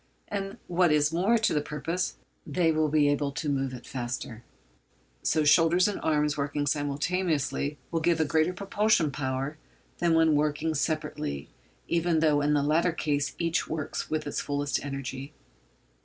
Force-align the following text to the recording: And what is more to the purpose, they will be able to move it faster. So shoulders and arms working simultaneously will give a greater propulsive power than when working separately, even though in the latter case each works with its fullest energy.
And 0.29 0.57
what 0.65 0.91
is 0.91 1.13
more 1.13 1.37
to 1.37 1.53
the 1.53 1.61
purpose, 1.61 2.15
they 2.43 2.71
will 2.71 2.87
be 2.89 3.07
able 3.07 3.31
to 3.33 3.47
move 3.47 3.71
it 3.71 3.85
faster. 3.85 4.43
So 5.21 5.43
shoulders 5.43 5.87
and 5.87 5.99
arms 6.01 6.35
working 6.35 6.65
simultaneously 6.65 7.77
will 7.91 7.99
give 7.99 8.19
a 8.19 8.25
greater 8.25 8.51
propulsive 8.51 9.11
power 9.13 9.59
than 9.99 10.15
when 10.15 10.33
working 10.33 10.73
separately, 10.73 11.49
even 11.87 12.17
though 12.19 12.41
in 12.41 12.55
the 12.55 12.63
latter 12.63 12.93
case 12.93 13.35
each 13.37 13.67
works 13.67 14.09
with 14.09 14.25
its 14.25 14.41
fullest 14.41 14.83
energy. 14.83 15.33